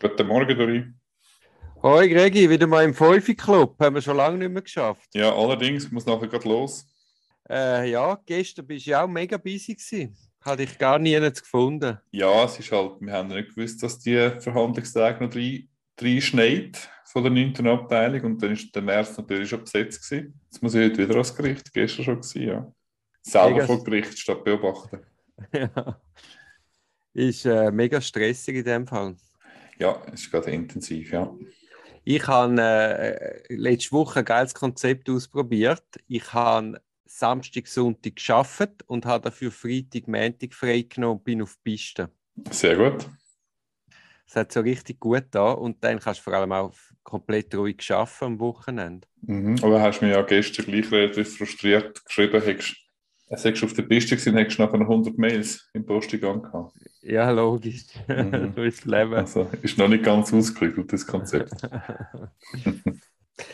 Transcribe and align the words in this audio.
Guten 0.00 0.28
Morgen, 0.28 0.56
Dori. 0.56 0.84
Hoi 1.82 2.08
Gregi, 2.08 2.48
wieder 2.48 2.68
mal 2.68 2.84
im 2.84 2.94
Fünfi-Club. 2.94 3.80
Haben 3.80 3.96
wir 3.96 4.02
schon 4.02 4.16
lange 4.16 4.38
nicht 4.38 4.52
mehr 4.52 4.62
geschafft. 4.62 5.08
Ja, 5.12 5.34
allerdings, 5.34 5.90
muss 5.90 6.06
nachher 6.06 6.28
gerade 6.28 6.48
los. 6.48 6.86
Äh, 7.50 7.90
ja, 7.90 8.16
gestern 8.24 8.64
bist 8.68 8.86
du 8.86 8.90
ja 8.90 9.02
auch 9.02 9.08
mega 9.08 9.36
busy 9.36 9.74
gewesen. 9.74 10.16
Hatte 10.40 10.62
ich 10.62 10.78
gar 10.78 11.00
nie 11.00 11.18
gefunden. 11.18 11.98
Ja, 12.12 12.44
es 12.44 12.60
ist 12.60 12.70
halt, 12.70 13.00
wir 13.00 13.12
haben 13.12 13.26
nicht 13.26 13.56
gewusst, 13.56 13.82
dass 13.82 13.98
die 13.98 14.30
Verhandlungstage 14.38 15.24
noch 15.24 15.30
drei, 15.32 15.66
drei 15.96 16.20
schneit 16.20 16.88
von 17.04 17.24
der 17.24 17.32
9. 17.32 17.66
Abteilung 17.66 18.24
und 18.24 18.42
dann 18.42 18.52
ist 18.52 18.72
der 18.72 18.82
März 18.82 19.18
natürlich 19.18 19.48
schon 19.48 19.64
besetzt 19.64 20.08
gewesen. 20.08 20.40
Jetzt 20.44 20.62
muss 20.62 20.74
ich 20.74 20.84
heute 20.84 20.98
wieder 20.98 21.14
ans 21.14 21.34
Gericht, 21.34 21.72
gestern 21.72 22.04
schon 22.04 22.20
gewesen, 22.20 22.42
ja. 22.42 22.72
Selber 23.22 23.50
Mega- 23.50 23.66
vor 23.66 23.82
Gericht 23.82 24.16
statt 24.16 24.44
beobachten. 24.44 25.00
ja. 25.52 26.00
Ist 27.14 27.46
äh, 27.46 27.72
mega 27.72 28.00
stressig 28.00 28.54
in 28.58 28.64
dem 28.64 28.86
Fall. 28.86 29.16
Ja, 29.78 30.02
es 30.12 30.22
ist 30.22 30.30
gerade 30.30 30.50
intensiv, 30.50 31.12
ja. 31.12 31.32
Ich 32.04 32.26
habe 32.26 32.60
äh, 32.60 33.54
letzte 33.54 33.92
Woche 33.92 34.20
ein 34.20 34.24
geiles 34.24 34.54
Konzept 34.54 35.10
ausprobiert. 35.10 35.84
Ich 36.06 36.32
habe 36.32 36.80
Samstag, 37.04 37.66
Sonntag 37.66 38.16
geschafft 38.16 38.82
und 38.86 39.06
habe 39.06 39.24
dafür 39.24 39.50
Freitag, 39.50 40.08
Montag 40.08 40.54
freigenommen 40.54 41.18
und 41.18 41.24
bin 41.24 41.42
auf 41.42 41.56
die 41.56 41.70
Piste. 41.70 42.10
Sehr 42.50 42.76
gut. 42.76 43.06
Es 44.26 44.36
hat 44.36 44.52
so 44.52 44.60
richtig 44.60 45.00
gut 45.00 45.24
da 45.30 45.52
und 45.52 45.82
dann 45.82 46.00
kannst 46.00 46.20
du 46.20 46.24
vor 46.24 46.34
allem 46.34 46.52
auch 46.52 46.74
komplett 47.02 47.54
ruhig 47.54 47.90
arbeiten 47.90 48.24
am 48.24 48.40
Wochenende. 48.40 49.08
Mhm. 49.22 49.56
Aber 49.62 49.80
hast 49.80 50.02
mir 50.02 50.10
ja 50.10 50.22
gestern 50.22 50.66
gleich 50.66 50.90
relativ 50.92 51.38
frustriert 51.38 52.04
geschrieben, 52.04 52.42
hättest, 52.42 52.76
es 53.30 53.44
hättest 53.44 53.64
auf 53.64 53.74
der 53.74 53.82
Piste 53.82 54.16
gewesen, 54.16 54.36
hättest 54.36 54.58
du 54.58 54.62
nachher 54.62 54.78
noch 54.78 54.88
100 54.88 55.18
Mails 55.18 55.68
im 55.74 55.84
Posteingang 55.84 56.42
gehabt. 56.42 56.72
Ja, 57.02 57.30
logisch. 57.30 57.84
Mhm. 58.06 58.52
so 58.56 58.62
ist 58.62 58.78
das 58.78 58.86
Leben. 58.86 59.14
Also 59.14 59.50
ist 59.62 59.76
noch 59.78 59.88
nicht 59.88 60.04
ganz 60.04 60.32
ausgeklügelt, 60.32 60.92
das 60.92 61.04
Konzept. 61.06 61.52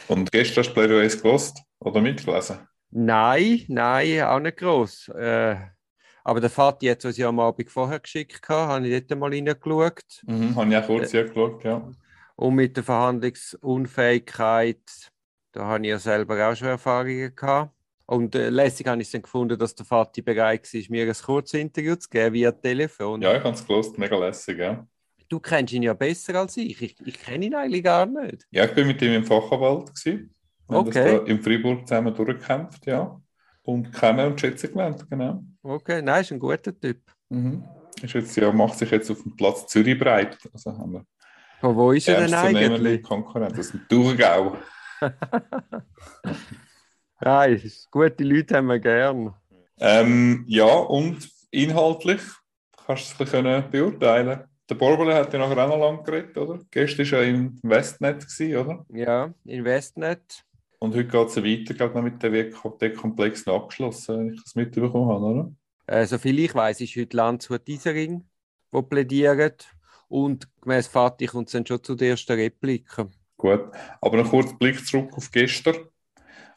Und 0.08 0.32
gestern 0.32 0.64
hast 0.64 0.74
du 0.74 1.00
Ace 1.00 1.20
gelost 1.20 1.60
oder 1.78 2.00
mitgelesen? 2.00 2.56
Nein, 2.90 3.60
nein, 3.68 4.22
auch 4.22 4.40
nicht 4.40 4.56
gross. 4.56 5.08
Äh, 5.08 5.56
aber 6.22 6.40
der 6.40 6.48
Vati 6.50 6.86
hat 6.86 7.04
uns 7.04 7.18
ja 7.18 7.28
am 7.28 7.40
Abend 7.40 7.70
vorher 7.70 8.00
geschickt, 8.00 8.48
habe 8.48 8.88
ich 8.88 9.06
dort 9.06 9.20
mal 9.20 9.30
reingeschaut. 9.30 10.22
Mhm, 10.26 10.56
habe 10.56 10.70
ich 10.70 10.76
auch 10.76 10.86
kurz 10.86 11.14
angeschaut, 11.14 11.62
ja. 11.64 11.86
Und 12.36 12.54
mit 12.54 12.74
der 12.76 12.84
Verhandlungsunfähigkeit, 12.84 15.10
da 15.52 15.66
habe 15.66 15.84
ich 15.84 15.90
ja 15.90 15.98
selber 15.98 16.48
auch 16.48 16.56
schon 16.56 16.68
Erfahrungen 16.68 17.34
gehabt. 17.34 17.74
Und 18.06 18.34
äh, 18.34 18.50
lässig 18.50 18.86
habe 18.86 19.00
ich 19.00 19.08
es 19.08 19.12
dann 19.12 19.22
gefunden, 19.22 19.58
dass 19.58 19.74
der 19.74 19.86
Vati 19.86 20.20
bereit 20.20 20.72
war, 20.72 20.80
mir 20.90 21.06
ein 21.06 21.14
kurzes 21.14 21.58
Interview 21.60 21.96
zu 21.96 22.08
geben 22.08 22.34
via 22.34 22.52
Telefon. 22.52 23.22
Ja, 23.22 23.36
ich 23.36 23.42
habe 23.42 23.54
es 23.54 23.66
gelost, 23.66 23.96
mega 23.98 24.16
lässig, 24.18 24.58
ja. 24.58 24.86
Du 25.28 25.40
kennst 25.40 25.72
ihn 25.72 25.82
ja 25.82 25.94
besser 25.94 26.34
als 26.34 26.56
ich. 26.58 26.82
Ich, 26.82 26.96
ich 27.04 27.18
kenne 27.18 27.46
ihn 27.46 27.54
eigentlich 27.54 27.82
gar 27.82 28.04
nicht. 28.04 28.46
Ja, 28.50 28.66
ich 28.66 28.74
bin 28.74 28.86
mit 28.86 29.00
ihm 29.00 29.14
im 29.14 29.24
Fachanwalt 29.24 29.94
gewesen. 29.94 30.34
Wir 30.68 30.78
Okay. 30.78 31.12
das 31.16 31.24
da 31.24 31.26
in 31.26 31.42
Fribourg 31.42 31.86
zusammen 31.88 32.14
durchgekämpft, 32.14 32.86
ja. 32.86 33.20
Und 33.62 33.90
kennen 33.92 34.26
und 34.32 34.40
schätzen 34.40 34.72
gelernt, 34.72 35.08
genau. 35.08 35.42
Okay, 35.62 36.02
nein, 36.02 36.20
ist 36.20 36.32
ein 36.32 36.38
guter 36.38 36.78
Typ. 36.78 37.00
Mhm. 37.30 37.64
Ist 38.02 38.12
jetzt, 38.12 38.36
ja, 38.36 38.52
macht 38.52 38.78
sich 38.78 38.90
jetzt 38.90 39.10
auf 39.10 39.22
dem 39.22 39.34
Platz 39.34 39.66
Zürich 39.66 39.98
breit. 39.98 40.36
Also 40.52 40.76
haben 40.76 40.92
wir 40.92 41.06
Von 41.60 41.74
wo 41.74 41.92
ist 41.92 42.06
er 42.06 42.20
denn 42.20 42.34
eigentlich? 42.34 43.02
Konkurrenz 43.02 43.58
aus 43.58 43.70
dem 43.70 43.88
Thurgau. 43.88 44.58
Nein, 47.24 47.72
gute 47.90 48.22
Leute 48.22 48.54
haben 48.54 48.66
wir 48.66 48.78
gern. 48.78 49.32
Ähm, 49.80 50.44
ja, 50.46 50.66
und 50.66 51.26
inhaltlich 51.50 52.20
kannst 52.86 53.18
du 53.18 53.24
es 53.24 53.34
ein 53.34 53.44
bisschen 53.44 53.70
beurteilen. 53.70 54.44
Der 54.68 54.74
Borbele 54.74 55.14
hat 55.14 55.32
ja 55.32 55.38
nachher 55.38 55.64
auch 55.64 55.68
noch 55.70 55.78
lange 55.78 56.02
geredet, 56.02 56.36
oder? 56.36 56.60
Gestern 56.70 57.10
war 57.10 57.18
er 57.20 57.24
im 57.24 57.58
Westnet, 57.62 58.26
oder? 58.40 58.84
Ja, 58.90 59.32
Investnet. 59.46 60.44
Und 60.78 60.94
heute 60.94 61.06
geht 61.08 61.28
es 61.28 61.36
weiter, 61.38 61.72
gerade 61.72 61.94
noch 61.94 62.02
mit 62.02 62.22
dem 62.22 62.30
WKT-Komplex 62.30 63.46
noch 63.46 63.54
abgeschlossen, 63.54 64.18
wenn 64.18 64.34
ich 64.34 64.42
das 64.42 64.54
mitbekommen 64.54 65.08
habe, 65.08 65.24
oder? 65.24 65.52
Äh, 65.86 66.04
soviel 66.04 66.40
ich 66.40 66.54
weiß, 66.54 66.82
ist 66.82 66.94
heute 66.94 67.16
Landshut 67.16 67.66
Isering, 67.66 68.22
wo 68.70 68.82
plädiert. 68.82 69.66
Und 70.08 70.46
gemäß 70.60 70.88
Fatih 70.88 71.28
kommt 71.28 71.48
es 71.48 71.52
dann 71.52 71.64
schon 71.64 71.82
zu 71.82 71.94
der 71.94 72.10
ersten 72.10 72.32
Replike. 72.32 73.08
Gut. 73.38 73.70
Aber 74.02 74.18
noch 74.18 74.28
kurz 74.28 74.52
Blick 74.58 74.86
zurück 74.86 75.14
auf 75.14 75.30
gestern. 75.30 75.76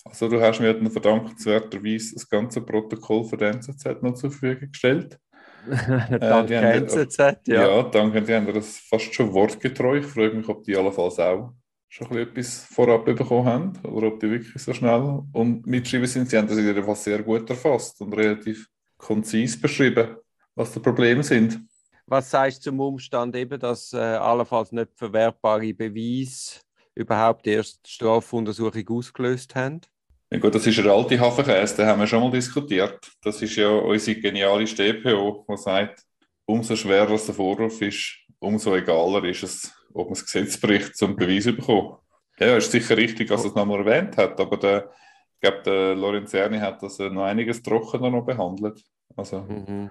Also, 0.10 0.28
du 0.30 0.42
hast 0.42 0.60
mir 0.60 0.74
dann 0.74 0.90
verdankenswerterweise 0.92 2.16
das 2.16 2.30
ganze 2.30 2.62
Protokoll 2.62 3.24
für 3.26 3.38
den 3.38 3.56
NZZ 3.56 4.02
noch 4.02 4.14
zur 4.14 4.32
Verfügung 4.32 4.72
gestellt. 4.72 5.20
Dank 6.20 6.48
die 6.48 6.56
haben- 6.58 6.88
NZZ, 6.88 7.18
ja. 7.48 7.68
Ja, 7.78 7.84
danke. 7.84 8.22
Die 8.22 8.34
haben 8.34 8.54
das 8.54 8.78
fast 8.78 9.14
schon 9.14 9.34
wortgetreu. 9.34 9.98
Ich 9.98 10.06
frage 10.06 10.36
mich, 10.36 10.48
ob 10.48 10.64
die 10.64 10.76
allenfalls 10.78 11.20
auch 11.20 11.54
schon 11.90 12.08
ein 12.08 12.14
bisschen 12.14 12.30
etwas 12.30 12.66
vorab 12.74 13.06
bekommen 13.06 13.46
haben 13.46 13.74
oder 13.86 14.08
ob 14.08 14.20
die 14.20 14.30
wirklich 14.30 14.62
so 14.62 14.74
schnell 14.74 15.24
und 15.34 15.66
mitschreiben 15.66 16.08
sind. 16.08 16.30
Sie 16.30 16.38
haben 16.38 16.48
das 16.48 16.86
Fall 16.86 16.96
sehr 16.96 17.24
gut 17.24 17.50
erfasst 17.50 18.00
und 18.02 18.14
relativ 18.14 18.68
konzis 18.98 19.60
beschrieben, 19.60 20.16
was 20.56 20.72
die 20.74 20.80
Probleme 20.80 21.24
sind. 21.24 21.60
Was 22.06 22.32
sagst 22.32 22.66
du 22.66 22.70
zum 22.72 22.80
Umstand 22.80 23.36
eben, 23.36 23.60
dass 23.60 23.92
äh, 23.94 23.98
allenfalls 23.98 24.72
nicht 24.72 24.92
verwertbare 24.96 25.74
Beweise 25.74 26.62
überhaupt 26.96 27.46
erst 27.48 27.86
die 27.86 27.92
Strafuntersuchung 27.92 28.88
ausgelöst 28.90 29.56
haben? 29.56 29.82
Ja 30.30 30.40
gut, 30.40 30.54
das 30.56 30.68
ist 30.68 30.78
eine 30.80 30.92
alte 30.92 31.20
Hafenkäse, 31.20 31.78
den 31.78 31.86
haben 31.88 32.00
wir 32.02 32.08
schon 32.08 32.22
mal 32.22 32.32
diskutiert. 32.32 33.00
Das 33.22 33.42
ist 33.42 33.56
ja 33.56 33.70
unsere 33.70 34.20
geniale 34.20 34.68
StPO, 34.68 35.46
die 35.50 35.58
sagt, 35.58 36.04
umso 36.46 36.76
schwerer 36.76 37.12
es 37.12 37.26
der 37.26 37.36
Vorwurf 37.36 37.82
ist, 37.82 38.18
umso 38.40 38.76
egaler 38.76 39.24
ist 39.24 39.44
es, 39.44 39.74
ob 39.94 40.08
man 40.08 40.14
das 40.16 40.26
Gesetz 40.26 40.60
bricht, 40.60 40.98
zum 40.98 41.16
Beweis 41.16 41.46
zu 41.46 41.54
bekommen. 41.54 41.98
Ja, 42.40 42.58
ist 42.58 42.72
sicher 42.72 42.98
richtig, 42.98 43.30
dass 43.30 43.44
er 43.44 43.50
es 43.50 43.56
nochmal 43.56 43.80
erwähnt 43.80 44.18
hat, 44.18 44.40
aber 44.40 44.58
der, 44.58 44.92
ich 45.36 45.40
glaube, 45.42 45.62
der 45.64 45.96
Lorenzerni 45.96 46.60
hat 46.60 46.84
das 46.84 47.00
äh, 47.00 47.10
noch 47.10 47.24
einiges 47.24 47.64
trockener 47.64 48.10
noch 48.10 48.26
behandelt. 48.26 48.84
Also, 49.16 49.40
Mhm. 49.42 49.90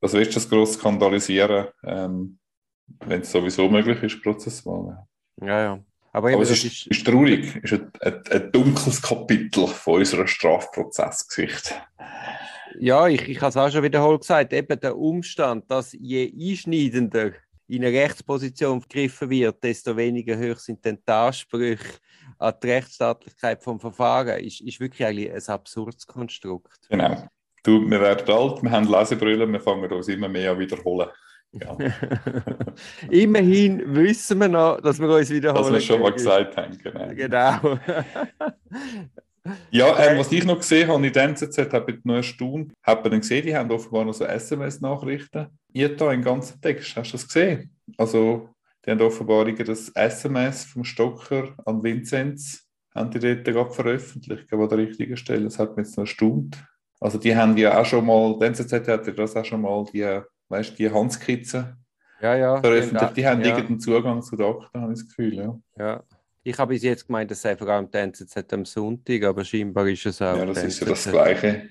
das 0.00 0.12
willst 0.12 0.32
du 0.32 0.34
das 0.34 0.48
gross 0.48 0.74
skandalisieren, 0.74 1.68
ähm, 1.82 2.38
wenn 3.06 3.22
es 3.22 3.32
sowieso 3.32 3.68
möglich 3.68 4.02
ist, 4.02 4.22
prozessual. 4.22 5.06
Ja, 5.40 5.60
ja. 5.60 5.78
Aber, 6.12 6.32
Aber 6.32 6.42
es 6.42 6.48
das 6.48 6.64
ist, 6.64 6.86
ist 6.86 7.06
traurig, 7.06 7.60
es 7.62 7.72
ist 7.72 7.80
ein, 7.80 7.90
ein, 8.00 8.22
ein 8.30 8.52
dunkles 8.52 9.00
Kapitel 9.02 9.66
von 9.66 9.96
unserer 9.96 10.26
Strafprozessgeschichte. 10.26 11.74
Ja, 12.78 13.08
ich, 13.08 13.28
ich 13.28 13.40
habe 13.40 13.50
es 13.50 13.56
auch 13.56 13.70
schon 13.70 13.82
wiederholt 13.82 14.20
gesagt, 14.20 14.52
eben 14.52 14.80
der 14.80 14.96
Umstand, 14.96 15.70
dass 15.70 15.92
je 15.92 16.32
einschneidender 16.32 17.32
in 17.66 17.84
eine 17.84 17.96
Rechtsposition 17.96 18.80
gegriffen 18.80 19.28
wird, 19.30 19.62
desto 19.62 19.96
weniger 19.96 20.38
hoch 20.38 20.58
sind 20.58 20.84
dann 20.84 20.98
die 21.06 21.12
Ansprüche 21.12 21.98
an 22.38 22.54
die 22.62 22.70
Rechtsstaatlichkeit 22.70 23.62
vom 23.62 23.78
Verfahren, 23.78 24.40
ist, 24.40 24.60
ist 24.60 24.80
wirklich 24.80 25.06
eigentlich 25.06 25.32
ein 25.32 25.54
absurdes 25.54 26.06
Konstrukt. 26.06 26.88
Genau. 26.88 27.28
Du, 27.62 27.80
wir 27.90 28.00
werden 28.00 28.34
alt, 28.34 28.62
wir 28.62 28.70
haben 28.70 28.88
Lesebrille, 28.88 29.46
wir 29.46 29.60
fangen 29.60 29.90
uns 29.90 30.08
immer 30.08 30.28
mehr 30.28 30.52
an 30.52 30.58
wiederholen. 30.58 31.08
Ja, 31.52 31.76
Immerhin 33.10 33.94
wissen 33.94 34.38
wir 34.38 34.48
noch, 34.48 34.80
dass 34.80 35.00
wir 35.00 35.08
uns 35.08 35.30
wiederholen. 35.30 35.64
was 35.64 35.72
wir 35.72 35.80
schon 35.80 36.00
mal 36.00 36.12
gesagt 36.12 36.56
haben. 36.56 36.78
Genau. 36.78 37.08
Genau. 37.14 37.78
Ja, 39.70 39.98
ähm, 39.98 40.18
was 40.18 40.32
ich 40.32 40.44
noch 40.44 40.58
gesehen 40.58 40.88
habe 40.88 41.06
in 41.06 41.12
der 41.12 41.24
NZZ, 41.24 41.72
habe 41.72 41.92
ich 41.92 42.04
noch 42.04 42.16
erstaunt. 42.16 42.72
Hat 42.82 43.02
man 43.02 43.12
dann 43.12 43.20
gesehen, 43.20 43.46
die 43.46 43.56
haben 43.56 43.70
offenbar 43.70 44.04
noch 44.04 44.12
so 44.12 44.24
SMS-Nachrichten. 44.24 45.46
Ihr 45.72 45.96
da 45.96 46.12
im 46.12 46.22
ganzen 46.22 46.60
Text, 46.60 46.96
hast 46.96 47.12
du 47.12 47.16
das 47.16 47.26
gesehen? 47.26 47.74
Also, 47.96 48.50
die 48.84 48.90
haben 48.90 49.00
offenbar 49.00 49.50
das 49.52 49.88
SMS 49.90 50.64
vom 50.64 50.84
Stocker 50.84 51.54
an 51.64 51.82
Vinzenz 51.82 52.64
haben 52.94 53.10
die 53.10 53.20
dort 53.20 53.44
gerade 53.44 53.70
veröffentlicht, 53.70 54.52
an 54.52 54.68
der 54.68 54.78
richtigen 54.78 55.16
Stelle. 55.16 55.44
Das 55.44 55.58
hat 55.58 55.76
mich 55.76 55.86
jetzt 55.86 55.96
noch 55.96 56.04
erstaunt. 56.04 56.56
Also, 57.00 57.18
die 57.18 57.34
haben 57.36 57.56
ja 57.56 57.80
auch 57.80 57.86
schon 57.86 58.06
mal, 58.06 58.36
die 58.38 58.46
NZZ 58.46 58.72
hat 58.72 59.06
ja 59.06 59.12
das 59.12 59.36
auch 59.36 59.44
schon 59.44 59.62
mal, 59.62 59.84
die, 59.92 60.20
weißt, 60.48 60.78
die 60.78 60.90
Handskizzen 60.90 61.76
ja, 62.20 62.36
ja. 62.36 62.60
veröffentlicht. 62.60 63.16
Die 63.16 63.26
haben 63.26 63.40
ja, 63.40 63.48
irgendeinen 63.48 63.80
Zugang 63.80 64.22
zu 64.22 64.36
Akten, 64.44 64.80
habe 64.80 64.92
ich 64.92 64.98
das 65.00 65.08
Gefühl. 65.08 65.34
Ja, 65.34 65.58
ja. 65.78 66.04
Ich 66.42 66.58
habe 66.58 66.72
bis 66.72 66.82
jetzt 66.82 67.06
gemeint, 67.06 67.30
das 67.30 67.42
sei 67.42 67.56
vor 67.56 67.68
allem 67.68 67.90
die 67.90 67.98
NZZ 67.98 68.52
am 68.52 68.64
Sonntag, 68.64 69.22
aber 69.24 69.44
scheinbar 69.44 69.86
ist 69.86 70.06
es 70.06 70.22
auch. 70.22 70.36
ja 70.36 70.46
das 70.46 70.62
ist 70.62 70.80
ja 70.80 70.86
das. 70.86 71.08
Gleiche. 71.08 71.68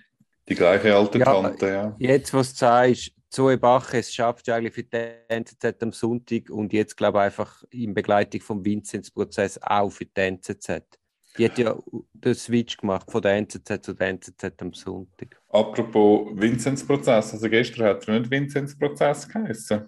Die 0.47 0.56
gleiche 0.56 0.95
alte 0.95 1.19
Ja, 1.19 1.25
Tante, 1.25 1.68
ja. 1.68 1.95
Jetzt, 1.97 2.33
was 2.33 2.53
du 2.53 2.59
sagst, 2.59 3.12
Zoe 3.29 3.57
Bach, 3.57 3.94
es 3.94 4.13
schafft 4.13 4.47
ja 4.47 4.56
eigentlich 4.56 4.74
für 4.74 4.83
die 4.83 5.09
NZZ 5.27 5.83
am 5.83 5.91
Sonntag 5.91 6.50
und 6.50 6.71
jetzt, 6.71 6.95
glaube 6.95 7.18
ich, 7.18 7.25
einfach 7.25 7.63
in 7.69 7.94
Begleitung 7.94 8.39
vom 8.39 8.63
Vinzenz-Prozess 8.63 9.59
auch 9.62 9.89
für 9.89 10.06
die 10.06 10.21
NZZ. 10.21 10.83
Die 11.37 11.45
hat 11.45 11.57
ja 11.59 11.77
den 12.13 12.35
Switch 12.35 12.77
gemacht 12.77 13.11
von 13.11 13.21
der 13.21 13.35
NZZ 13.35 13.83
zu 13.83 13.93
der 13.93 14.07
NZZ 14.07 14.53
am 14.59 14.73
Sonntag. 14.73 15.39
Apropos 15.49 16.29
Vinzenz-Prozess, 16.33 17.33
also 17.33 17.49
gestern 17.49 17.85
hat 17.85 18.07
er 18.07 18.19
nicht 18.19 18.31
Vinzenz-Prozess 18.31 19.27
geheißen. 19.27 19.87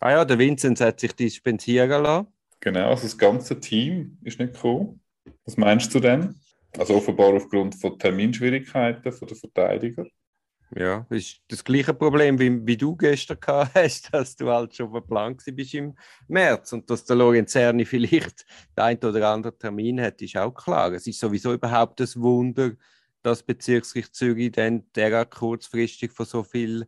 Ah 0.00 0.10
ja, 0.10 0.24
der 0.24 0.38
Vinzenz 0.38 0.80
hat 0.80 1.00
sich 1.00 1.12
dispensieren 1.12 2.02
lassen. 2.02 2.28
Genau, 2.60 2.90
also 2.90 3.04
das 3.04 3.16
ganze 3.16 3.58
Team 3.60 4.18
ist 4.22 4.38
nicht 4.38 4.54
gekommen. 4.54 5.00
Was 5.44 5.56
meinst 5.56 5.94
du 5.94 6.00
denn? 6.00 6.34
Also 6.76 6.96
offenbar 6.96 7.34
aufgrund 7.34 7.74
von 7.74 7.98
Terminschwierigkeiten 7.98 9.12
von 9.12 9.28
der 9.28 9.36
Verteidiger. 9.36 10.06
Ja, 10.76 11.06
das 11.08 11.18
ist 11.18 11.40
das 11.48 11.64
gleiche 11.64 11.94
Problem, 11.94 12.38
wie, 12.38 12.66
wie 12.66 12.76
du 12.76 12.94
gestern 12.94 13.40
gehabt 13.40 13.74
hast, 13.74 14.08
dass 14.12 14.36
du 14.36 14.48
halt 14.48 14.74
schon 14.74 14.90
verplant 14.90 15.42
bist 15.54 15.74
im 15.74 15.94
März 16.28 16.72
und 16.72 16.88
dass 16.90 17.04
der 17.04 17.16
Lorenzerni 17.16 17.84
vielleicht 17.84 18.44
den 18.76 18.84
einen 18.84 19.04
oder 19.04 19.28
anderen 19.28 19.58
Termin 19.58 20.00
hat, 20.00 20.20
ist 20.20 20.36
auch 20.36 20.52
klar. 20.52 20.92
Es 20.92 21.06
ist 21.06 21.20
sowieso 21.20 21.54
überhaupt 21.54 22.00
das 22.00 22.20
Wunder, 22.20 22.72
dass 23.22 23.42
Bezirksgericht 23.42 24.14
Zürich 24.14 24.52
dann 24.52 24.84
derart 24.94 25.34
kurzfristig 25.34 26.12
von 26.12 26.26
so 26.26 26.42
vielen 26.42 26.86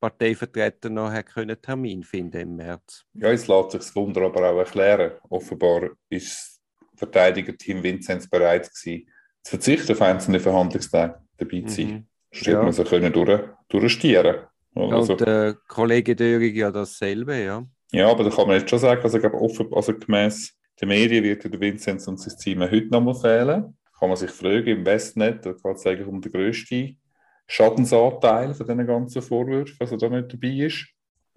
Parteivertretern 0.00 0.94
noch 0.94 1.10
einen 1.10 1.62
Termin 1.62 2.02
finden 2.02 2.40
im 2.40 2.56
März. 2.56 3.04
Ja, 3.14 3.30
es 3.30 3.46
lässt 3.46 3.70
sich 3.70 3.80
das 3.80 3.94
Wunder 3.94 4.22
aber 4.22 4.50
auch 4.50 4.58
erklären. 4.58 5.12
Offenbar 5.30 5.90
ist 6.08 6.60
das 6.90 6.98
Verteidigerteam 6.98 7.82
Vinzenz 7.82 8.28
bereit 8.28 8.68
gewesen, 8.68 9.08
zu 9.42 9.50
verzichten 9.50 9.92
auf 9.92 10.02
einzelne 10.02 10.40
Verhandlungstage 10.40 11.20
dabei 11.36 11.62
zu 11.62 11.74
sein. 11.74 11.86
Mhm. 11.86 12.06
Statt 12.32 12.54
ja. 12.54 12.62
man 12.62 12.72
sie 12.72 12.84
können 12.84 13.12
durch, 13.12 13.40
durchstieren. 13.68 14.36
Also, 14.74 15.12
und 15.12 15.20
der 15.20 15.56
Kollege 15.68 16.16
Döring 16.16 16.54
ja 16.54 16.70
dasselbe, 16.70 17.36
ja. 17.36 17.64
Ja, 17.92 18.10
aber 18.10 18.24
da 18.24 18.30
kann 18.30 18.48
man 18.48 18.58
jetzt 18.58 18.70
schon 18.70 18.78
sagen, 18.78 19.02
also, 19.02 19.18
ich 19.18 19.22
glaube, 19.22 19.40
offen, 19.40 19.68
also 19.72 19.92
gemäß 19.92 20.56
den 20.80 20.88
Medien 20.88 21.22
wird 21.22 21.44
der 21.44 21.60
Vinzenz 21.60 22.08
und 22.08 22.18
sein 22.18 22.36
Team 22.38 22.60
heute 22.62 22.88
noch 22.88 23.02
mal 23.02 23.14
fehlen. 23.14 23.76
Kann 23.98 24.08
man 24.08 24.16
sich 24.16 24.30
fragen, 24.30 24.66
im 24.66 24.86
Westnet, 24.86 25.44
da 25.44 25.52
geht 25.52 25.76
es 25.76 25.86
eigentlich 25.86 26.08
um 26.08 26.20
den 26.20 26.32
grössten 26.32 26.98
Schadensanteil 27.46 28.54
von 28.54 28.66
diesen 28.66 28.86
ganzen 28.86 29.22
Vorwürfen, 29.22 29.76
was 29.78 29.92
er 29.92 29.98
da 29.98 30.08
nicht 30.08 30.32
dabei 30.32 30.48
ist. 30.48 30.88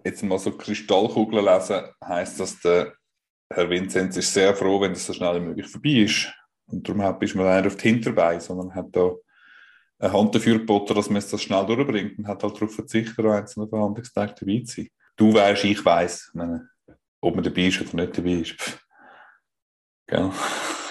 Jetzt 0.02 0.22
mal 0.22 0.38
so 0.38 0.52
Kristallkugeln 0.52 1.44
lesen, 1.44 1.82
heisst 2.02 2.40
das, 2.40 2.58
der 2.60 2.94
Herr 3.52 3.70
Vinzenz 3.70 4.16
ist 4.16 4.32
sehr 4.32 4.54
froh, 4.54 4.80
wenn 4.80 4.92
das 4.92 5.06
so 5.06 5.12
schnell 5.12 5.36
wie 5.36 5.46
möglich 5.46 5.66
vorbei 5.68 5.90
ist. 5.90 6.32
Und 6.66 6.88
darum 6.88 7.20
ist 7.20 7.34
man 7.34 7.56
nicht 7.56 7.66
auf 7.66 7.76
die 7.76 7.88
Hinterbeine, 7.88 8.40
sondern 8.40 8.74
hat 8.74 8.88
da 8.92 9.12
eine 9.98 10.12
Hand 10.12 10.34
dafür 10.34 10.58
geboten, 10.58 10.94
dass 10.94 11.10
man 11.10 11.22
das 11.22 11.42
schnell 11.42 11.64
durchbringt 11.66 12.18
und 12.18 12.28
hat 12.28 12.42
halt 12.42 12.56
darauf 12.56 12.74
verzichtet, 12.74 13.18
an 13.18 13.32
einzelnen 13.32 13.68
Verhandlungstagen 13.68 14.34
dabei 14.38 14.62
zu 14.64 14.82
sein. 14.82 14.88
Du 15.16 15.32
weißt, 15.32 15.64
ich 15.64 15.84
weiß, 15.84 16.32
ob 17.20 17.34
man 17.34 17.44
dabei 17.44 17.66
ist 17.66 17.80
oder 17.80 18.04
nicht 18.04 18.18
dabei 18.18 18.32
ist. 18.32 18.54
Gell? 20.06 20.30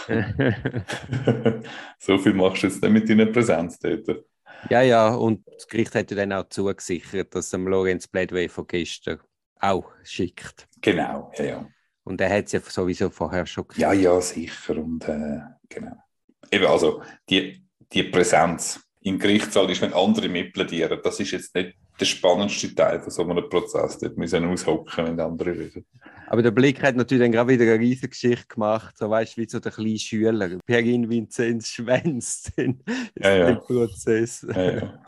so 1.99 2.17
viel 2.17 2.33
machst 2.33 2.63
du 2.63 2.67
jetzt 2.67 2.81
nicht 2.81 2.91
mit 2.91 3.09
deiner 3.09 3.25
Präsenz 3.27 3.79
dort. 3.79 4.25
Ja, 4.69 4.81
ja, 4.81 5.13
und 5.13 5.47
das 5.47 5.67
Gericht 5.67 5.93
hat 5.95 6.11
dann 6.11 6.33
auch 6.33 6.49
zugesichert, 6.49 7.33
dass 7.35 7.51
dem 7.51 7.67
Lorenz 7.67 8.07
Plädoyer 8.07 8.49
von 8.49 8.65
gestern 8.67 9.19
auch 9.59 9.91
schickt. 10.03 10.67
Genau, 10.81 11.31
ja, 11.37 11.45
ja. 11.45 11.67
Und 12.03 12.21
er 12.21 12.29
hat 12.29 12.45
es 12.45 12.51
ja 12.51 12.59
sowieso 12.59 13.09
vorher 13.09 13.45
schon 13.45 13.67
gesagt. 13.67 13.81
Ja, 13.81 13.93
ja, 13.93 14.21
sicher. 14.21 14.77
Und 14.77 15.07
äh, 15.07 15.39
genau. 15.69 15.95
Eben, 16.51 16.65
also 16.65 17.01
die, 17.29 17.65
die 17.91 18.03
Präsenz 18.03 18.79
im 19.05 19.19
Gerichtssaal 19.19 19.69
ist, 19.69 19.81
wenn 19.83 19.93
andere 19.93 20.27
mitplädieren. 20.27 20.99
Das 21.03 21.19
ist 21.19 21.29
jetzt 21.29 21.53
nicht 21.53 21.75
der 21.99 22.05
spannendste 22.05 22.73
Teil 22.73 22.99
von 22.99 23.11
so 23.11 23.21
einem 23.21 23.47
Prozess. 23.47 23.99
Dort 23.99 24.17
müssen 24.17 24.43
aushocken, 24.45 25.05
wenn 25.05 25.19
andere 25.19 25.51
reden. 25.51 25.85
Aber 26.27 26.41
der 26.41 26.49
Blick 26.49 26.81
hat 26.81 26.95
natürlich 26.95 27.23
dann 27.23 27.31
gerade 27.31 27.53
wieder 27.53 27.71
eine 27.71 27.79
riesige 27.79 28.09
Geschichte 28.09 28.47
gemacht. 28.47 28.97
So 28.97 29.07
weißt 29.07 29.37
du, 29.37 29.41
wie 29.41 29.47
so 29.47 29.59
der 29.59 29.71
kleine 29.71 29.99
Schüler. 29.99 30.57
Perin 30.65 31.07
Vinzenz 31.07 31.67
schwänzt 31.67 32.51
in, 32.57 32.81
ja, 33.21 33.35
ja. 33.35 33.55
Prozess. 33.55 34.43
Ja, 34.49 34.71
ja. 34.71 34.99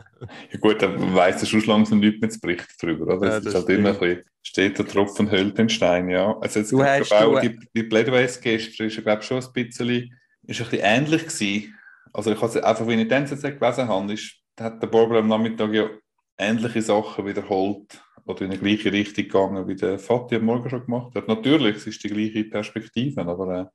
ja 0.52 0.58
gut, 0.60 0.80
dann 0.80 1.12
weiss 1.16 1.42
er 1.42 1.48
schon 1.48 1.64
langsam 1.66 1.98
nichts 1.98 2.20
mehr 2.20 2.30
zu 2.30 2.38
berichten 2.38 2.74
darüber. 2.80 3.16
Oder? 3.16 3.26
Ja, 3.26 3.40
das 3.40 3.46
ist 3.46 3.54
halt 3.56 3.68
immer 3.70 3.94
ein 3.94 3.98
bisschen, 3.98 4.22
steht 4.44 4.78
der 4.78 4.86
Tropfen 4.86 5.28
hüllt 5.28 5.58
den 5.58 5.68
Stein, 5.68 6.08
ja. 6.08 6.38
Also 6.38 6.60
jetzt, 6.60 6.70
du 6.70 6.84
hast 6.84 7.12
auch 7.12 7.40
du... 7.40 7.48
die, 7.48 7.58
die 7.74 7.82
Plädoyers 7.82 8.40
gestern 8.40 8.86
ist 8.86 9.02
glaube 9.02 9.22
ich, 9.22 9.26
schon 9.26 9.42
ein 9.42 9.52
bisschen, 9.52 10.14
ist 10.46 10.60
ein 10.60 10.70
bisschen 10.70 10.84
ähnlich 10.84 11.26
gewesen 11.26 11.74
also 12.12 12.32
ich 12.32 12.40
habe 12.40 12.64
einfach, 12.64 12.86
wenn 12.86 12.98
ich 12.98 13.08
den 13.08 13.24
NZZ 13.24 13.42
gelesen 13.42 13.88
habe, 13.88 14.12
ist, 14.12 14.34
hat 14.58 14.82
der 14.82 14.86
Barbara 14.88 15.20
am 15.20 15.28
Nachmittag 15.28 15.72
ja 15.72 15.88
ähnliche 16.36 16.82
Sachen 16.82 17.26
wiederholt 17.26 18.00
oder 18.24 18.42
in 18.42 18.50
die 18.50 18.58
gleiche 18.58 18.92
Richtung 18.92 19.24
gegangen, 19.24 19.66
wie 19.66 19.74
der 19.74 19.98
Fatih 19.98 20.36
am 20.36 20.44
Morgen 20.44 20.68
schon 20.68 20.84
gemacht 20.84 21.14
hat. 21.14 21.28
Natürlich, 21.28 21.76
es 21.76 21.86
ist 21.86 22.04
die 22.04 22.08
gleiche 22.08 22.44
Perspektive, 22.44 23.22
aber 23.22 23.60
äh, 23.60 23.66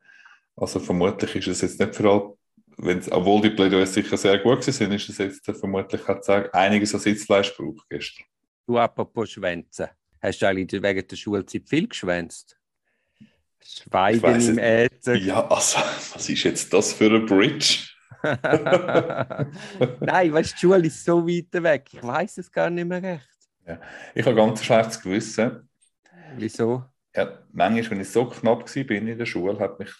also 0.55 0.79
vermutlich 0.79 1.35
ist 1.35 1.47
es 1.47 1.61
jetzt 1.61 1.79
nicht 1.79 1.95
für 1.95 2.09
alle, 2.09 2.37
wenn's, 2.77 3.11
obwohl 3.11 3.41
die 3.41 3.49
Plädoyers 3.49 3.93
sicher 3.93 4.17
sehr 4.17 4.37
gut 4.39 4.63
sind, 4.63 4.91
ist 4.91 5.09
es 5.09 5.17
jetzt 5.17 5.45
vermutlich 5.59 6.07
hat 6.07 6.23
sagen, 6.23 6.49
einiges 6.53 6.93
an 6.93 7.01
Sitzfleisch 7.01 7.55
gebraucht 7.55 7.87
gestern. 7.89 8.25
Du 8.65 8.77
apropos 8.77 9.31
Schwänzen, 9.31 9.87
hast 10.21 10.41
du 10.41 10.47
eigentlich 10.47 10.81
wegen 10.81 11.07
der 11.07 11.15
Schulzeit 11.15 11.67
viel 11.67 11.87
geschwänzt? 11.87 12.57
Schweigen 13.65 14.41
im 14.41 14.57
Äther. 14.57 15.15
Ja, 15.15 15.47
also, 15.47 15.79
was 16.13 16.29
ist 16.29 16.43
jetzt 16.43 16.71
das 16.73 16.93
für 16.93 17.11
ein 17.11 17.25
Bridge? 17.25 17.92
Nein, 19.99 20.33
weißt 20.33 20.51
du, 20.51 20.55
die 20.55 20.59
Schule 20.59 20.87
ist 20.87 21.03
so 21.03 21.27
weit 21.27 21.51
weg. 21.61 21.89
Ich 21.91 22.01
weiß 22.03 22.37
es 22.37 22.51
gar 22.51 22.69
nicht 22.69 22.87
mehr 22.87 23.03
recht. 23.03 23.27
Ja. 23.67 23.79
Ich 24.15 24.25
habe 24.25 24.35
ganz 24.35 24.63
schlechtes 24.63 25.01
Gewissen. 25.01 25.67
Wieso? 26.37 26.85
Ja, 27.15 27.39
manchmal, 27.51 27.91
wenn 27.91 28.01
ich 28.01 28.09
so 28.09 28.25
knapp 28.25 28.63
war 28.75 28.91
in 28.91 29.17
der 29.17 29.25
Schule, 29.25 29.59
hat 29.59 29.79
mich, 29.79 29.91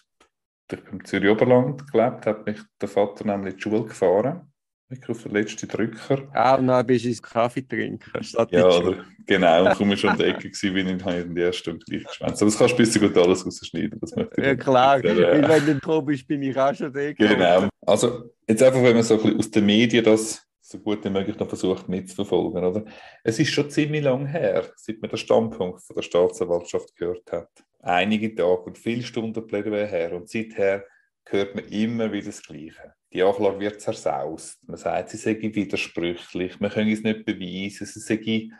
ich 0.70 0.78
im 0.90 1.04
Zürich 1.04 1.30
Oberland 1.30 1.90
gelebt, 1.92 2.26
hat 2.26 2.46
mich 2.46 2.60
der 2.80 2.88
Vater 2.88 3.24
nämlich 3.26 3.52
in 3.52 3.56
die 3.58 3.62
Schule 3.62 3.84
gefahren 3.84 4.52
wirklich 4.88 5.16
auf 5.16 5.22
den 5.22 5.32
letzten 5.32 5.68
Drücker. 5.68 6.28
Ah, 6.32 6.54
und 6.56 6.66
dann 6.66 6.86
bist 6.86 7.04
du 7.04 7.08
ins 7.08 7.22
Kaffee 7.22 7.66
trinken. 7.66 8.10
Ja, 8.50 8.66
oder, 8.66 9.04
genau. 9.26 9.66
Und 9.66 9.76
komme 9.76 9.96
schon 9.96 10.10
um 10.10 10.18
die 10.18 10.24
Ecke 10.24 10.50
gewesen, 10.50 10.74
bin 10.74 10.88
ich 10.88 11.06
in 11.06 11.34
die 11.34 11.40
erste 11.40 11.58
Stunde 11.60 11.84
gleich 11.84 12.04
geschwänzt. 12.04 12.42
Aber 12.42 12.50
das 12.50 12.58
kannst 12.58 12.72
du 12.72 12.76
ein 12.76 12.84
bisschen 12.84 13.02
gut 13.02 13.16
alles 13.16 13.46
rausschneiden. 13.46 13.98
Das 14.00 14.14
ja, 14.36 14.54
klar. 14.54 15.02
Weil 15.02 15.66
wenn 15.66 15.66
du 15.66 15.80
dran 15.80 16.04
bist, 16.04 16.26
bin 16.26 16.42
ich 16.42 16.58
auch 16.58 16.74
schon 16.74 16.92
da. 16.92 17.12
Genau. 17.12 17.68
Also, 17.86 18.30
jetzt 18.48 18.62
einfach, 18.62 18.82
wenn 18.82 18.94
man 18.94 19.02
so 19.02 19.14
ein 19.14 19.22
bisschen 19.22 19.38
aus 19.38 19.50
den 19.50 19.66
Medien 19.66 20.04
das 20.04 20.42
so 20.60 20.78
gut 20.78 21.04
wie 21.04 21.10
möglich 21.10 21.38
noch 21.38 21.48
versucht 21.48 21.88
mitzuverfolgen. 21.88 22.64
Oder? 22.64 22.84
Es 23.22 23.38
ist 23.38 23.50
schon 23.50 23.70
ziemlich 23.70 24.02
lang 24.02 24.26
her, 24.26 24.64
seit 24.76 25.00
man 25.00 25.10
den 25.10 25.18
Standpunkt 25.18 25.82
von 25.82 25.94
der 25.94 26.02
Staatsanwaltschaft 26.02 26.96
gehört 26.96 27.30
hat. 27.30 27.50
Einige 27.80 28.34
Tage 28.34 28.62
und 28.62 28.78
viele 28.78 29.02
Stunden 29.02 29.46
Plädoyer 29.46 29.86
her. 29.86 30.14
Und 30.14 30.30
seither 30.30 30.84
hört 31.26 31.54
man 31.54 31.66
immer 31.66 32.10
wieder 32.12 32.26
das 32.26 32.42
Gleiche 32.42 32.94
die 33.14 33.22
Anklage 33.22 33.60
wird 33.60 33.80
zersaust. 33.80 34.58
Man 34.68 34.76
sagt, 34.76 35.10
sie 35.10 35.16
sei 35.16 35.40
widersprüchlich, 35.40 36.58
man 36.58 36.70
könne 36.70 36.92
es 36.92 37.02
nicht 37.02 37.24
beweisen, 37.24 37.86
sie 37.86 38.00
sei, 38.00 38.50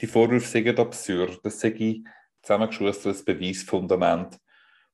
die 0.00 0.06
Vorwürfe 0.06 0.48
seien 0.48 0.78
absurd, 0.78 1.40
es 1.44 1.60
sei 1.60 2.02
zusammengeschussenes 2.42 3.24
Beweisfundament. 3.24 4.38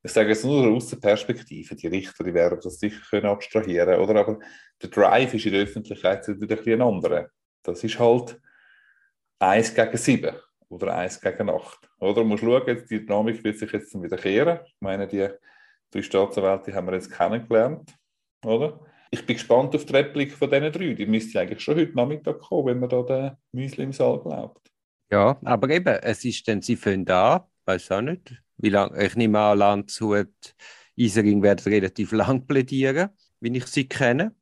Ich 0.05 0.13
sage 0.13 0.31
es 0.31 0.43
nur 0.43 0.71
aus 0.71 0.89
der 0.89 0.97
Perspektive, 0.97 1.75
die 1.75 1.87
Richter 1.87 2.23
die 2.23 2.33
werden 2.33 2.59
das 2.61 2.79
sicher 2.79 3.01
können 3.09 3.25
abstrahieren 3.25 3.99
oder 3.99 4.19
aber 4.19 4.39
der 4.81 4.89
Drive 4.89 5.33
ist 5.33 5.45
in 5.45 5.53
der 5.53 5.63
Öffentlichkeit 5.63 6.25
bisschen 6.25 6.81
ein 6.81 6.81
anderer. 6.81 7.29
Das 7.63 7.83
ist 7.83 7.97
halt 7.97 8.39
1 9.39 9.73
gegen 9.73 9.97
7 9.97 10.35
oder 10.69 10.95
1 10.95 11.19
gegen 11.21 11.49
8. 11.49 11.89
Oder 11.99 12.19
man 12.19 12.27
muss 12.27 12.41
schauen, 12.41 12.85
die 12.89 12.99
Dynamik 12.99 13.43
wird 13.43 13.57
sich 13.57 13.71
jetzt 13.71 13.99
wieder 13.99 14.17
kehren. 14.17 14.59
Ich 14.65 14.75
meine, 14.79 15.07
die 15.07 15.27
drei 15.89 16.01
Staatsanwälte 16.03 16.73
haben 16.73 16.87
wir 16.87 16.93
jetzt 16.93 17.11
kennengelernt, 17.11 17.91
oder? 18.43 18.79
ich 19.15 19.25
bin 19.25 19.35
gespannt 19.35 19.75
auf 19.75 19.85
die 19.85 19.93
Replik 19.93 20.33
von 20.33 20.49
diesen 20.49 20.71
drei. 20.71 20.93
Die 20.93 21.05
müsste 21.05 21.39
eigentlich 21.39 21.61
schon 21.61 21.77
heute 21.77 21.95
Nachmittag 21.95 22.39
kommen, 22.39 22.67
wenn 22.67 22.79
man 22.79 22.89
da 22.89 23.01
den 23.01 23.31
Müsli 23.51 23.83
im 23.83 23.93
Saal 23.93 24.19
glaubt. 24.19 24.71
Ja, 25.11 25.39
aber 25.43 25.69
eben, 25.69 25.95
es 26.01 26.25
ist 26.25 26.47
dann, 26.47 26.61
sie 26.61 26.75
fangen 26.75 27.05
da, 27.05 27.47
weiß 27.65 27.91
auch 27.91 28.01
nicht, 28.01 28.41
wie 28.57 28.69
lange, 28.69 29.03
ich 29.03 29.15
nehme 29.15 29.39
an, 29.39 29.57
Landshut, 29.57 30.55
Isering 30.95 31.43
werden 31.43 31.63
relativ 31.65 32.11
lang 32.11 32.47
plädieren, 32.47 33.09
wie 33.39 33.57
ich 33.57 33.65
sie 33.67 33.87
kenne. 33.87 34.33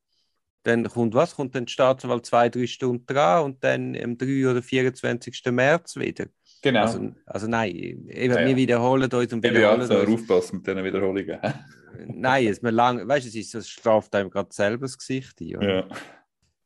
Dann 0.64 0.88
kommt 0.88 1.14
was? 1.14 1.36
Kommt 1.36 1.56
dann 1.56 1.66
die 1.66 1.74
Staatsanwalt 1.74 2.26
zwei, 2.26 2.48
drei 2.48 2.68
Stunden 2.68 3.06
dran 3.06 3.44
und 3.44 3.64
dann 3.64 3.98
am 3.98 4.18
3. 4.18 4.50
oder 4.50 4.64
24. 4.64 5.44
März 5.52 5.98
wieder. 5.98 6.28
Genau. 6.62 6.82
Also, 6.82 7.12
also 7.26 7.48
nein, 7.48 7.76
eben, 7.76 8.08
ja, 8.10 8.48
wir 8.48 8.56
wiederholen 8.56 9.12
uns 9.12 9.34
und 9.34 9.44
wiederholen 9.44 9.82
uns. 9.82 9.90
Ja, 9.90 10.02
aufpassen 10.04 10.58
mit 10.58 10.68
diesen 10.68 10.84
Wiederholungen. 10.84 11.40
Nein, 12.08 12.48
es 12.48 12.62
mir 12.62 12.72
lang, 12.72 13.08
weißt 13.08 13.26
du, 13.26 13.30
es 13.30 13.36
ist, 13.36 13.54
das 13.54 13.70
straft 13.70 14.16
einem 14.16 14.32
gerade 14.32 14.52
selber 14.52 14.86
das 14.86 14.98
Gesicht 14.98 15.40
ein. 15.42 15.62
Ja. 15.62 15.88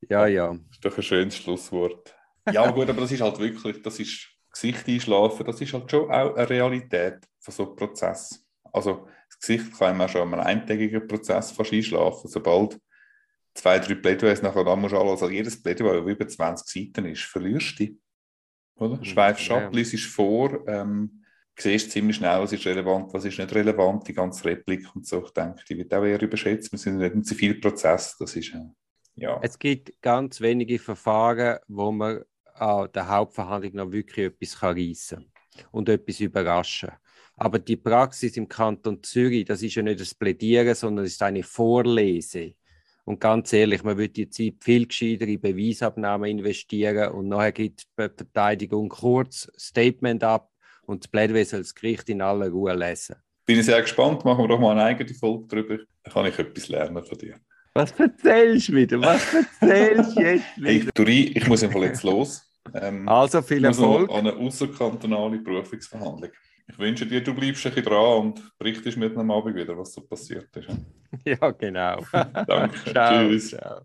Ja, 0.09 0.27
ja. 0.27 0.53
Das 0.53 0.61
ist 0.71 0.85
doch 0.85 0.97
ein 0.97 1.03
schönes 1.03 1.35
Schlusswort. 1.35 2.15
Ja, 2.49 2.69
gut, 2.71 2.89
aber 2.89 3.01
das 3.01 3.11
ist 3.11 3.19
halt 3.19 3.39
wirklich, 3.39 3.81
das 3.81 3.99
ist 3.99 4.29
Gesicht 4.61 4.87
einschlafen, 4.87 5.45
das 5.45 5.61
ist 5.61 5.73
halt 5.73 5.89
schon 5.89 6.09
auch 6.09 6.35
eine 6.35 6.49
Realität 6.49 7.19
von 7.39 7.53
so 7.53 7.65
einem 7.67 7.75
Prozess. 7.75 8.45
Also 8.71 9.07
das 9.29 9.39
Gesicht 9.39 9.77
kann 9.77 9.97
man 9.97 10.09
schon 10.09 10.33
einem 10.33 10.39
eintägigen 10.39 11.07
Prozess 11.07 11.51
fast 11.51 11.73
einschlafen, 11.73 12.29
sobald 12.29 12.79
zwei, 13.53 13.79
drei 13.79 13.95
Plädoyers 13.95 14.41
nachher 14.41 14.63
dann 14.63 14.79
musst 14.79 14.93
du 14.93 14.99
alles, 14.99 15.21
also 15.21 15.29
jedes 15.29 15.61
Plädoyer, 15.61 16.01
das 16.01 16.11
über 16.11 16.27
20 16.27 16.67
Seiten 16.67 17.05
ist, 17.05 17.23
verlierst 17.23 17.79
du. 17.79 17.97
Oder? 18.75 18.97
Mhm. 18.97 19.03
Schweifst 19.03 19.49
ab, 19.51 19.73
ja. 19.73 19.97
vor, 19.97 20.67
ähm, 20.67 21.23
siehst 21.59 21.91
ziemlich 21.91 22.17
schnell, 22.17 22.39
was 22.39 22.53
ist 22.53 22.65
relevant, 22.65 23.13
was 23.13 23.25
ist 23.25 23.39
nicht 23.39 23.53
relevant, 23.53 24.07
die 24.07 24.13
ganze 24.13 24.45
Replik 24.45 24.87
und 24.95 25.07
so. 25.07 25.23
Ich 25.25 25.31
denke, 25.31 25.63
die 25.67 25.77
wird 25.77 25.93
auch 25.93 26.03
eher 26.03 26.21
überschätzt. 26.21 26.71
Wir 26.71 26.77
sind 26.77 26.97
nicht 26.97 27.13
im 27.13 27.23
Zivilprozess, 27.23 28.15
das 28.19 28.35
ist, 28.35 28.53
äh, 28.53 28.65
ja. 29.15 29.39
Es 29.41 29.57
gibt 29.57 29.99
ganz 30.01 30.39
wenige 30.41 30.77
Verfahren, 30.77 31.57
wo 31.67 31.91
man 31.91 32.23
an 32.59 32.89
der 32.93 33.07
Hauptverhandlung 33.07 33.75
noch 33.75 33.91
wirklich 33.91 34.27
etwas 34.27 34.61
reissen 34.61 35.17
kann 35.19 35.65
und 35.71 35.89
etwas 35.89 36.19
überraschen. 36.19 36.91
Aber 37.35 37.59
die 37.59 37.77
Praxis 37.77 38.35
im 38.35 38.47
Kanton 38.47 39.03
Zürich, 39.03 39.45
das 39.45 39.61
ist 39.61 39.75
ja 39.75 39.83
nicht 39.83 39.99
das 39.99 40.15
Plädieren, 40.15 40.73
sondern 40.73 41.05
es 41.05 41.13
ist 41.13 41.23
eine 41.23 41.43
Vorlese. 41.43 42.53
Und 43.05 43.21
ganz 43.21 43.53
ehrlich, 43.53 43.83
man 43.83 43.97
würde 43.97 44.09
die 44.09 44.29
Zeit 44.29 44.55
viel 44.59 44.87
gescheiter 44.87 45.27
in 45.27 45.39
Beweisabnahme 45.39 46.29
investieren 46.29 47.11
und 47.13 47.29
nachher 47.29 47.53
gibt 47.53 47.83
die 47.83 47.85
Verteidigung 47.95 48.89
kurz 48.89 49.49
Statement 49.57 50.23
ab 50.23 50.51
und 50.85 51.03
das 51.03 51.07
Plädoyer 51.07 51.45
soll 51.45 51.61
das 51.61 51.73
Gericht 51.73 52.09
in 52.09 52.21
aller 52.21 52.49
Ruhe 52.49 52.73
lesen. 52.73 53.15
Bin 53.45 53.59
ich 53.59 53.65
sehr 53.65 53.81
gespannt, 53.81 54.25
machen 54.25 54.43
wir 54.43 54.47
doch 54.49 54.59
mal 54.59 54.71
eine 54.71 54.83
eigene 54.83 55.13
Folge 55.13 55.45
darüber. 55.47 55.77
Da 56.03 56.11
kann 56.11 56.25
ich 56.25 56.37
etwas 56.37 56.67
lernen 56.67 57.01
von 57.05 57.17
dir. 57.17 57.35
Was 57.73 57.91
erzählst 57.91 58.69
du 58.69 58.73
wieder? 58.73 58.99
Was 58.99 59.33
erzählst 59.33 60.17
du 60.17 60.21
jetzt 60.21 60.57
wieder? 60.57 60.69
Hey, 60.69 60.89
Duri, 60.93 61.31
ich 61.33 61.47
muss 61.47 61.63
einfach 61.63 61.81
jetzt 61.83 62.03
los. 62.03 62.46
Ähm, 62.73 63.07
also 63.07 63.41
viel 63.41 63.63
Erfolg. 63.63 64.09
An 64.09 64.27
eine 64.27 64.35
außerkantonale 64.35 65.39
Berufungsverhandlung. 65.39 66.31
Ich 66.69 66.77
wünsche 66.77 67.05
dir, 67.05 67.21
du 67.23 67.33
bleibst 67.33 67.65
ein 67.65 67.73
bisschen 67.73 67.85
dran 67.85 68.17
und 68.19 68.57
berichtest 68.57 68.97
mit 68.97 69.17
einem 69.17 69.31
Abend 69.31 69.55
wieder, 69.55 69.77
was 69.77 69.93
so 69.93 70.01
passiert 70.01 70.55
ist. 70.55 70.67
Ja, 71.25 71.51
genau. 71.51 72.01
Danke. 72.11 72.77
ciao, 72.91 73.29
Tschüss. 73.29 73.49
Ciao. 73.51 73.81